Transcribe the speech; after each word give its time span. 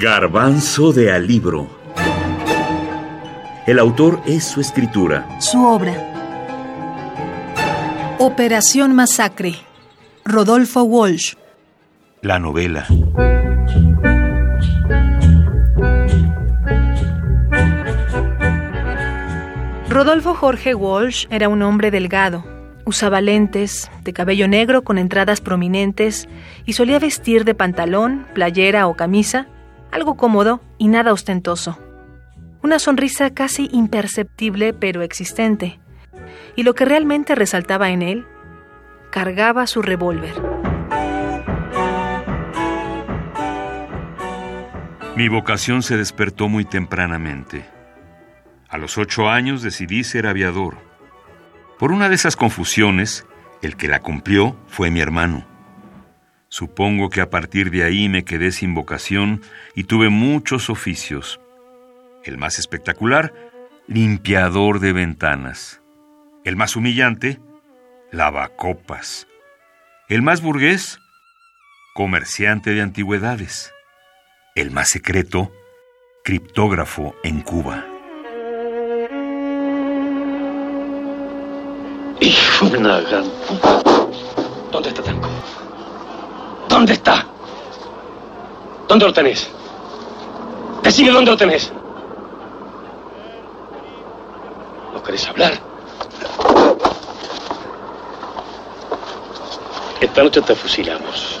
Garbanzo 0.00 0.92
de 0.92 1.10
Alibro. 1.10 1.66
El 3.66 3.80
autor 3.80 4.20
es 4.26 4.44
su 4.44 4.60
escritura. 4.60 5.26
Su 5.40 5.66
obra. 5.66 5.92
Operación 8.20 8.94
Masacre. 8.94 9.56
Rodolfo 10.24 10.84
Walsh. 10.84 11.34
La 12.22 12.38
novela. 12.38 12.86
Rodolfo 19.88 20.34
Jorge 20.34 20.76
Walsh 20.76 21.26
era 21.28 21.48
un 21.48 21.60
hombre 21.62 21.90
delgado. 21.90 22.44
Usaba 22.84 23.20
lentes, 23.20 23.90
de 24.04 24.12
cabello 24.12 24.46
negro 24.46 24.84
con 24.84 24.96
entradas 24.96 25.40
prominentes 25.40 26.28
y 26.66 26.74
solía 26.74 27.00
vestir 27.00 27.44
de 27.44 27.56
pantalón, 27.56 28.28
playera 28.32 28.86
o 28.86 28.94
camisa, 28.94 29.48
algo 29.90 30.16
cómodo 30.16 30.60
y 30.78 30.88
nada 30.88 31.12
ostentoso. 31.12 31.78
Una 32.62 32.78
sonrisa 32.78 33.30
casi 33.30 33.68
imperceptible 33.72 34.72
pero 34.72 35.02
existente. 35.02 35.78
Y 36.56 36.62
lo 36.62 36.74
que 36.74 36.84
realmente 36.84 37.34
resaltaba 37.34 37.90
en 37.90 38.02
él, 38.02 38.26
cargaba 39.10 39.66
su 39.66 39.82
revólver. 39.82 40.34
Mi 45.16 45.28
vocación 45.28 45.82
se 45.82 45.96
despertó 45.96 46.48
muy 46.48 46.64
tempranamente. 46.64 47.64
A 48.68 48.78
los 48.78 48.98
ocho 48.98 49.28
años 49.28 49.62
decidí 49.62 50.04
ser 50.04 50.26
aviador. 50.26 50.76
Por 51.78 51.90
una 51.90 52.08
de 52.08 52.14
esas 52.14 52.36
confusiones, 52.36 53.26
el 53.62 53.76
que 53.76 53.88
la 53.88 54.00
cumplió 54.00 54.56
fue 54.68 54.90
mi 54.90 55.00
hermano. 55.00 55.44
Supongo 56.50 57.10
que 57.10 57.20
a 57.20 57.28
partir 57.28 57.70
de 57.70 57.84
ahí 57.84 58.08
me 58.08 58.24
quedé 58.24 58.52
sin 58.52 58.74
vocación 58.74 59.42
y 59.74 59.84
tuve 59.84 60.08
muchos 60.08 60.70
oficios. 60.70 61.40
El 62.24 62.38
más 62.38 62.58
espectacular, 62.58 63.34
limpiador 63.86 64.80
de 64.80 64.92
ventanas. 64.92 65.82
El 66.44 66.56
más 66.56 66.74
humillante, 66.74 67.38
lavacopas. 68.12 69.26
El 70.08 70.22
más 70.22 70.40
burgués, 70.40 70.98
comerciante 71.94 72.70
de 72.70 72.80
antigüedades. 72.80 73.72
El 74.54 74.70
más 74.70 74.88
secreto, 74.88 75.52
criptógrafo 76.24 77.14
en 77.24 77.42
Cuba. 77.42 77.84
Hijo 82.20 82.70
de 82.70 82.78
una 82.78 83.00
gran... 83.00 83.24
¿Dónde 84.72 84.88
está 84.88 85.02
Tanco? 85.02 85.28
¿Dónde 86.78 86.92
está? 86.92 87.26
¿Dónde 88.86 89.04
lo 89.04 89.12
tenés? 89.12 89.50
Decime 90.80 91.10
dónde 91.10 91.32
lo 91.32 91.36
tenés. 91.36 91.72
¿No 94.94 95.02
querés 95.02 95.26
hablar? 95.26 95.54
Esta 100.00 100.22
noche 100.22 100.40
te 100.40 100.54
fusilamos. 100.54 101.40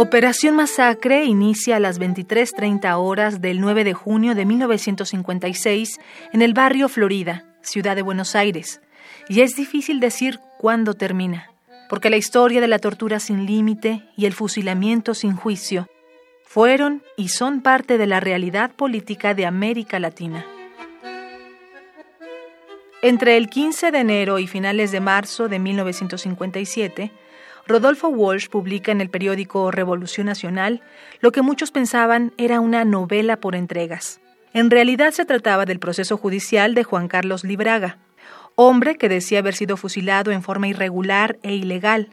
Operación 0.00 0.54
Masacre 0.54 1.24
inicia 1.24 1.74
a 1.74 1.80
las 1.80 1.98
23.30 1.98 2.94
horas 3.00 3.40
del 3.40 3.60
9 3.60 3.82
de 3.82 3.94
junio 3.94 4.36
de 4.36 4.44
1956 4.44 5.98
en 6.32 6.40
el 6.40 6.54
barrio 6.54 6.88
Florida, 6.88 7.46
ciudad 7.62 7.96
de 7.96 8.02
Buenos 8.02 8.36
Aires, 8.36 8.80
y 9.28 9.40
es 9.40 9.56
difícil 9.56 9.98
decir 9.98 10.38
cuándo 10.56 10.94
termina, 10.94 11.50
porque 11.88 12.10
la 12.10 12.16
historia 12.16 12.60
de 12.60 12.68
la 12.68 12.78
tortura 12.78 13.18
sin 13.18 13.44
límite 13.44 14.04
y 14.16 14.26
el 14.26 14.34
fusilamiento 14.34 15.14
sin 15.14 15.34
juicio 15.34 15.88
fueron 16.44 17.02
y 17.16 17.30
son 17.30 17.60
parte 17.60 17.98
de 17.98 18.06
la 18.06 18.20
realidad 18.20 18.70
política 18.70 19.34
de 19.34 19.46
América 19.46 19.98
Latina. 19.98 20.46
Entre 23.02 23.36
el 23.36 23.50
15 23.50 23.90
de 23.90 23.98
enero 23.98 24.38
y 24.38 24.46
finales 24.46 24.92
de 24.92 25.00
marzo 25.00 25.48
de 25.48 25.58
1957, 25.58 27.10
Rodolfo 27.68 28.08
Walsh 28.08 28.48
publica 28.48 28.92
en 28.92 29.02
el 29.02 29.10
periódico 29.10 29.70
Revolución 29.70 30.26
Nacional 30.26 30.80
lo 31.20 31.32
que 31.32 31.42
muchos 31.42 31.70
pensaban 31.70 32.32
era 32.38 32.60
una 32.60 32.86
novela 32.86 33.36
por 33.36 33.54
entregas. 33.54 34.22
En 34.54 34.70
realidad 34.70 35.10
se 35.10 35.26
trataba 35.26 35.66
del 35.66 35.78
proceso 35.78 36.16
judicial 36.16 36.74
de 36.74 36.82
Juan 36.82 37.08
Carlos 37.08 37.44
Libraga, 37.44 37.98
hombre 38.54 38.96
que 38.96 39.10
decía 39.10 39.40
haber 39.40 39.54
sido 39.54 39.76
fusilado 39.76 40.32
en 40.32 40.42
forma 40.42 40.66
irregular 40.66 41.38
e 41.42 41.54
ilegal, 41.54 42.08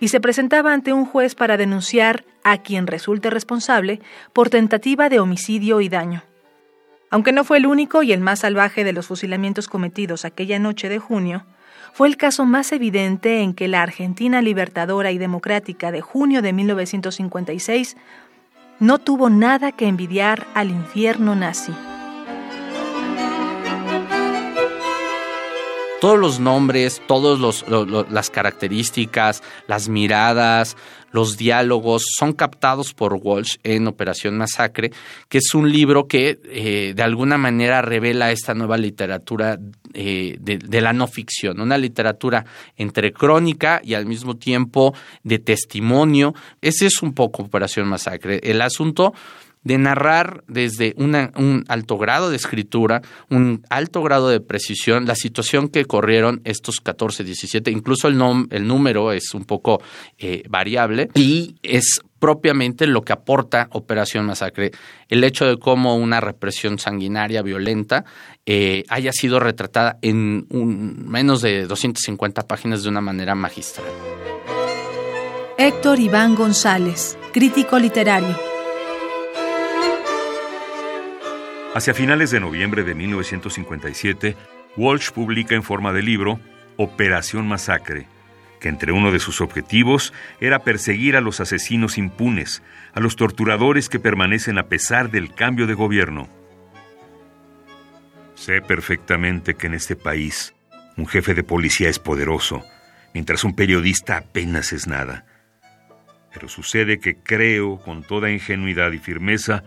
y 0.00 0.08
se 0.08 0.20
presentaba 0.20 0.72
ante 0.72 0.92
un 0.92 1.06
juez 1.06 1.36
para 1.36 1.56
denunciar 1.56 2.24
a 2.42 2.58
quien 2.58 2.88
resulte 2.88 3.30
responsable 3.30 4.00
por 4.32 4.50
tentativa 4.50 5.08
de 5.08 5.20
homicidio 5.20 5.80
y 5.80 5.88
daño. 5.88 6.24
Aunque 7.10 7.30
no 7.30 7.44
fue 7.44 7.58
el 7.58 7.66
único 7.66 8.02
y 8.02 8.12
el 8.12 8.20
más 8.20 8.40
salvaje 8.40 8.82
de 8.82 8.92
los 8.92 9.06
fusilamientos 9.06 9.68
cometidos 9.68 10.24
aquella 10.24 10.58
noche 10.58 10.88
de 10.88 10.98
junio, 10.98 11.46
fue 11.96 12.08
el 12.08 12.18
caso 12.18 12.44
más 12.44 12.72
evidente 12.72 13.40
en 13.40 13.54
que 13.54 13.68
la 13.68 13.80
Argentina 13.80 14.42
libertadora 14.42 15.12
y 15.12 15.16
democrática 15.16 15.90
de 15.90 16.02
junio 16.02 16.42
de 16.42 16.52
1956 16.52 17.96
no 18.80 18.98
tuvo 18.98 19.30
nada 19.30 19.72
que 19.72 19.88
envidiar 19.88 20.46
al 20.52 20.68
infierno 20.68 21.34
nazi. 21.34 21.72
Todos 26.06 26.20
los 26.20 26.38
nombres, 26.38 27.02
todas 27.08 27.64
las 28.12 28.30
características, 28.30 29.42
las 29.66 29.88
miradas, 29.88 30.76
los 31.10 31.36
diálogos 31.36 32.04
son 32.16 32.32
captados 32.32 32.94
por 32.94 33.14
Walsh 33.14 33.56
en 33.64 33.88
Operación 33.88 34.38
Masacre, 34.38 34.92
que 35.28 35.38
es 35.38 35.52
un 35.52 35.72
libro 35.72 36.06
que 36.06 36.38
eh, 36.44 36.92
de 36.94 37.02
alguna 37.02 37.38
manera 37.38 37.82
revela 37.82 38.30
esta 38.30 38.54
nueva 38.54 38.76
literatura 38.76 39.58
eh, 39.94 40.36
de, 40.38 40.58
de, 40.58 40.80
la 40.80 40.92
no 40.92 41.08
ficción, 41.08 41.60
una 41.60 41.76
literatura 41.76 42.44
entre 42.76 43.12
crónica 43.12 43.80
y 43.82 43.94
al 43.94 44.06
mismo 44.06 44.36
tiempo 44.36 44.94
de 45.24 45.40
testimonio. 45.40 46.34
Ese 46.60 46.86
es 46.86 47.02
un 47.02 47.14
poco 47.14 47.42
Operación 47.42 47.88
Masacre. 47.88 48.38
El 48.44 48.62
asunto 48.62 49.12
de 49.66 49.78
narrar 49.78 50.44
desde 50.46 50.94
un 50.96 51.64
alto 51.66 51.98
grado 51.98 52.30
de 52.30 52.36
escritura, 52.36 53.02
un 53.30 53.64
alto 53.68 54.00
grado 54.00 54.28
de 54.28 54.38
precisión, 54.38 55.06
la 55.06 55.16
situación 55.16 55.68
que 55.68 55.84
corrieron 55.86 56.40
estos 56.44 56.80
14, 56.80 57.24
17, 57.24 57.72
incluso 57.72 58.06
el, 58.06 58.22
el 58.50 58.68
número 58.68 59.10
es 59.10 59.34
un 59.34 59.44
poco 59.44 59.82
eh, 60.18 60.44
variable 60.48 61.08
y 61.14 61.56
es 61.64 62.00
propiamente 62.20 62.86
lo 62.86 63.02
que 63.02 63.12
aporta 63.12 63.66
Operación 63.72 64.24
Masacre, 64.24 64.70
el 65.08 65.24
hecho 65.24 65.46
de 65.46 65.58
cómo 65.58 65.96
una 65.96 66.20
represión 66.20 66.78
sanguinaria, 66.78 67.42
violenta, 67.42 68.04
eh, 68.46 68.84
haya 68.88 69.10
sido 69.12 69.40
retratada 69.40 69.98
en 70.00 70.46
un, 70.50 71.08
menos 71.08 71.42
de 71.42 71.66
250 71.66 72.46
páginas 72.46 72.84
de 72.84 72.88
una 72.88 73.00
manera 73.00 73.34
magistral. 73.34 73.86
Héctor 75.58 75.98
Iván 75.98 76.36
González, 76.36 77.18
crítico 77.32 77.80
literario. 77.80 78.55
Hacia 81.76 81.92
finales 81.92 82.30
de 82.30 82.40
noviembre 82.40 82.84
de 82.84 82.94
1957, 82.94 84.34
Walsh 84.78 85.10
publica 85.10 85.54
en 85.54 85.62
forma 85.62 85.92
de 85.92 86.00
libro 86.00 86.40
Operación 86.78 87.46
Masacre, 87.46 88.06
que 88.60 88.70
entre 88.70 88.92
uno 88.92 89.12
de 89.12 89.18
sus 89.18 89.42
objetivos 89.42 90.14
era 90.40 90.60
perseguir 90.60 91.16
a 91.16 91.20
los 91.20 91.38
asesinos 91.40 91.98
impunes, 91.98 92.62
a 92.94 93.00
los 93.00 93.16
torturadores 93.16 93.90
que 93.90 93.98
permanecen 93.98 94.56
a 94.56 94.68
pesar 94.68 95.10
del 95.10 95.34
cambio 95.34 95.66
de 95.66 95.74
gobierno. 95.74 96.30
Sé 98.36 98.62
perfectamente 98.62 99.52
que 99.52 99.66
en 99.66 99.74
este 99.74 99.96
país 99.96 100.54
un 100.96 101.06
jefe 101.06 101.34
de 101.34 101.42
policía 101.42 101.90
es 101.90 101.98
poderoso, 101.98 102.64
mientras 103.12 103.44
un 103.44 103.54
periodista 103.54 104.16
apenas 104.16 104.72
es 104.72 104.86
nada. 104.86 105.26
Pero 106.32 106.48
sucede 106.48 107.00
que 107.00 107.16
creo 107.16 107.76
con 107.82 108.02
toda 108.02 108.30
ingenuidad 108.30 108.92
y 108.92 108.98
firmeza 108.98 109.62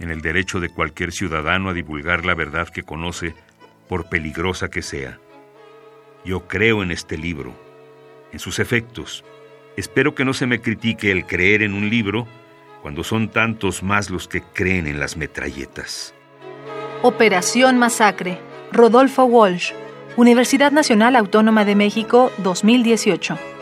en 0.00 0.10
el 0.10 0.20
derecho 0.20 0.60
de 0.60 0.68
cualquier 0.68 1.12
ciudadano 1.12 1.70
a 1.70 1.74
divulgar 1.74 2.24
la 2.24 2.34
verdad 2.34 2.68
que 2.68 2.82
conoce, 2.82 3.34
por 3.88 4.08
peligrosa 4.08 4.68
que 4.70 4.82
sea. 4.82 5.18
Yo 6.24 6.48
creo 6.48 6.82
en 6.82 6.90
este 6.90 7.18
libro, 7.18 7.52
en 8.32 8.38
sus 8.38 8.58
efectos. 8.58 9.24
Espero 9.76 10.14
que 10.14 10.24
no 10.24 10.32
se 10.32 10.46
me 10.46 10.60
critique 10.60 11.10
el 11.10 11.26
creer 11.26 11.62
en 11.62 11.74
un 11.74 11.90
libro 11.90 12.26
cuando 12.82 13.04
son 13.04 13.28
tantos 13.28 13.82
más 13.82 14.10
los 14.10 14.28
que 14.28 14.42
creen 14.42 14.86
en 14.86 15.00
las 15.00 15.16
metralletas. 15.16 16.14
Operación 17.02 17.78
Masacre. 17.78 18.38
Rodolfo 18.72 19.24
Walsh. 19.24 19.72
Universidad 20.16 20.72
Nacional 20.72 21.16
Autónoma 21.16 21.64
de 21.64 21.74
México 21.74 22.30
2018. 22.38 23.53